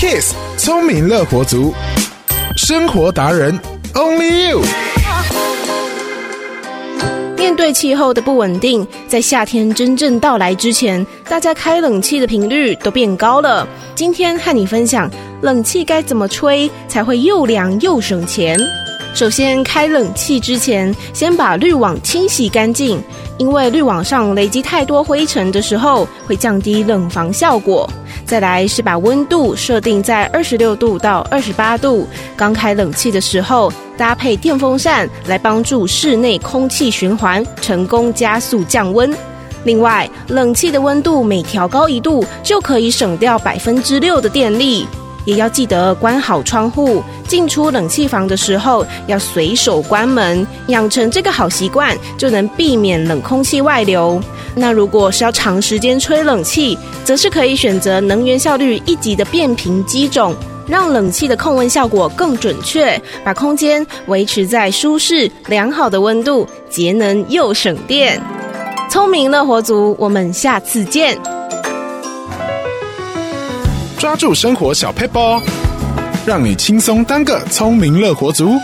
[0.00, 1.74] Kiss 聪明乐活族，
[2.56, 3.60] 生活达人
[3.92, 4.62] Only You。
[7.36, 13.68] 面对气候的不稳定，在夏天真正到来之前，大家开冷气的频率都变高了。
[13.94, 15.10] 今天和你分享，
[15.42, 18.58] 冷气该怎么吹才会又凉又省钱。
[19.12, 23.02] 首先，开冷气之前，先把滤网清洗干净，
[23.38, 27.88] 因为滤网上累积太多灰尘的时候，会降低冷房效果。
[28.24, 32.06] 再来是把温度设定在二十六度到二十八度，
[32.36, 39.12] 刚开冷气的时候，搭配电风扇来帮助室内空气循环，成功加速降温。
[39.64, 44.86] 另外，冷气的温度每调高一度，就可以省掉百分之六的电力。
[45.24, 54.20] 也要记得关好窗户，进出冷气房的时候要随手关门，养成这个好习惯，就能避免冷空气外流。
[54.54, 60.34] 那如果是要长时间吹冷气，则是可以选择能源效率一级的变频机种，
[60.66, 68.20] 让冷气的控温效果更准确，把空间维持在舒适良好的温度，节能又省电。
[68.90, 71.16] 聪明乐活族，我们下次见。
[74.00, 75.42] 抓住生活小 paper，，
[76.24, 78.54] 让你轻松当个聪明乐活族。